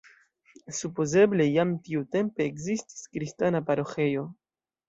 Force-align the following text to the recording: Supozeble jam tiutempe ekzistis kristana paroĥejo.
Supozeble 0.77 1.47
jam 1.47 1.75
tiutempe 1.89 2.47
ekzistis 2.47 3.07
kristana 3.19 3.63
paroĥejo. 3.69 4.29